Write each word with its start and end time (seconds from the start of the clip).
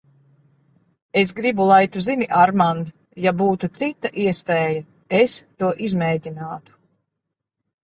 Es 1.19 1.33
gribu, 1.39 1.67
lai 1.71 1.81
tu 1.95 2.01
zini, 2.05 2.29
Armand, 2.45 2.89
ja 3.27 3.35
būtu 3.43 3.71
cita 3.81 4.13
iespēja, 4.25 4.83
es 5.21 5.39
to 5.63 5.73
izmēģinātu. 5.91 6.83